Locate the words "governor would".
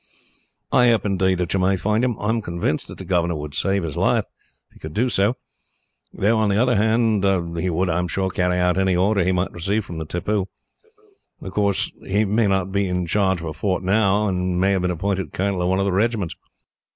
3.05-3.53